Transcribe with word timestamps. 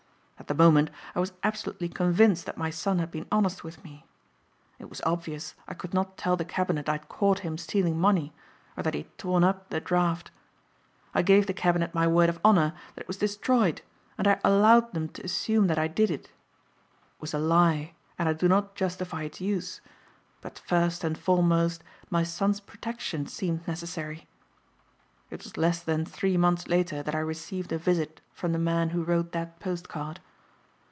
At 0.41 0.47
the 0.47 0.55
moment 0.65 0.89
I 1.15 1.19
was 1.19 1.33
absolutely 1.43 1.87
convinced 1.87 2.47
that 2.47 2.57
my 2.57 2.71
son 2.71 2.97
had 2.97 3.11
been 3.11 3.27
honest 3.31 3.63
with 3.63 3.83
me. 3.83 4.07
It 4.79 4.89
was 4.89 4.99
obvious 5.05 5.53
I 5.67 5.75
could 5.75 5.93
not 5.93 6.17
tell 6.17 6.35
the 6.35 6.43
cabinet 6.43 6.89
I 6.89 6.93
had 6.93 7.07
caught 7.07 7.39
him 7.41 7.59
stealing 7.59 7.97
money 7.99 8.33
or 8.75 8.81
that 8.81 8.95
he 8.95 9.03
had 9.03 9.17
torn 9.19 9.43
up 9.43 9.69
the 9.69 9.79
draft. 9.79 10.31
I 11.13 11.21
gave 11.21 11.45
the 11.45 11.53
cabinet 11.53 11.93
my 11.93 12.07
word 12.07 12.27
of 12.27 12.39
honor 12.43 12.73
that 12.95 13.01
it 13.01 13.07
was 13.07 13.17
destroyed 13.19 13.81
and 14.17 14.27
I 14.27 14.39
allowed 14.43 14.93
them 14.93 15.09
to 15.09 15.23
assume 15.23 15.67
that 15.67 15.77
I 15.77 15.87
did 15.87 16.09
it. 16.09 16.25
It 16.25 16.31
was 17.21 17.35
a 17.35 17.39
lie 17.39 17.93
and 18.17 18.27
I 18.27 18.33
do 18.33 18.47
not 18.47 18.73
justify 18.73 19.21
its 19.25 19.39
use, 19.41 19.79
but 20.41 20.57
first 20.57 21.03
and 21.03 21.17
foremost 21.19 21.83
my 22.09 22.23
son's 22.23 22.59
protection 22.59 23.27
seemed 23.27 23.65
necessary. 23.67 24.27
It 25.29 25.43
was 25.43 25.55
less 25.55 25.83
than 25.83 26.03
three 26.03 26.35
months 26.35 26.67
later 26.67 27.03
that 27.03 27.13
I 27.15 27.19
received 27.19 27.71
a 27.71 27.77
visit 27.77 28.21
from 28.33 28.53
the 28.53 28.59
man 28.59 28.89
who 28.89 29.03
wrote 29.03 29.33
that 29.33 29.59
post 29.59 29.87
card. 29.87 30.19